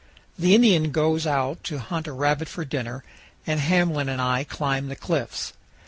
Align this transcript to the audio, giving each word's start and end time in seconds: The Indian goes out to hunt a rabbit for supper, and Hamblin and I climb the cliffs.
The 0.35 0.55
Indian 0.55 0.89
goes 0.89 1.27
out 1.27 1.63
to 1.65 1.77
hunt 1.77 2.07
a 2.07 2.11
rabbit 2.11 2.47
for 2.47 2.65
supper, 2.65 3.03
and 3.45 3.59
Hamblin 3.59 4.09
and 4.09 4.19
I 4.19 4.43
climb 4.43 4.87
the 4.87 4.95
cliffs. 4.95 5.53